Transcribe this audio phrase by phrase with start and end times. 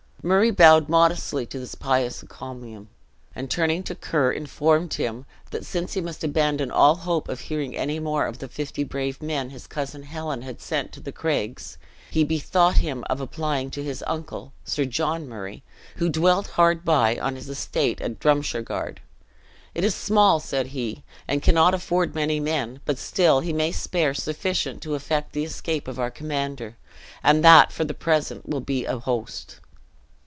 [0.23, 2.89] Murray bowed modestly to this pious encomium,
[3.33, 7.75] and turning to Ker, informed him, that since he must abandon all hope of hearing
[7.75, 11.79] any more of the fifty brave men his cousin Helen had sent to the craigs,
[12.11, 15.63] he bethought him of applying to his uncle, Sir John Murray,
[15.95, 18.99] who dwelt hard by, on his estate at Drumshargard.
[19.73, 24.13] "It is small," said he, "and cannot afford many men; but still he may spare
[24.13, 26.77] sufficient to effect the escape of our commander;
[27.23, 29.59] and that for the present will be a host!"